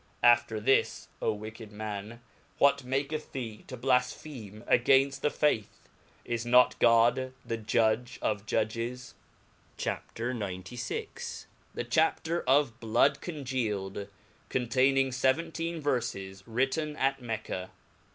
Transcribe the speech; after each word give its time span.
After 0.23 0.59
this, 0.59 1.09
fo 1.19 1.31
wicked 1.33 1.71
man 1.71 2.09
J 2.09 2.19
whatmaketh 2.65 3.31
thee 3.33 3.63
to 3.67 3.77
blafpheme 3.77 4.63
againft 4.65 5.19
the 5.19 5.29
Faith? 5.29 5.87
is 6.25 6.43
not 6.43 6.73
God 6.79 7.33
the 7.45 7.57
ludge 7.57 8.17
of 8.19 8.47
ludges?. 8.47 9.13
ICHAP. 9.77 10.01
XtVI. 10.17 11.45
The 11.75 11.83
Chapter 11.83 12.41
of 12.49 12.79
Bkod 12.79 13.21
congealed, 13.21 14.07
containing 14.49 15.11
feventeen 15.11 15.79
Verfes^writ* 15.79 16.71
ten 16.71 16.95
at 16.95 17.21
Mecca. 17.21 17.69